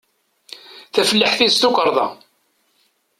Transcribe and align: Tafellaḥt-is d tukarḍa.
Tafellaḥt-is 0.93 1.55
d 1.55 1.59
tukarḍa. 1.61 2.07